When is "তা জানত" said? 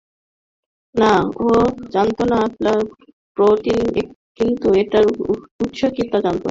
6.11-6.27